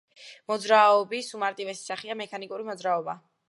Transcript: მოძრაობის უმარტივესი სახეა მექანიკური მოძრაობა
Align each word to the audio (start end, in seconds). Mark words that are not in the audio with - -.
მოძრაობის 0.51 1.29
უმარტივესი 1.39 1.87
სახეა 1.93 2.19
მექანიკური 2.25 2.69
მოძრაობა 2.73 3.21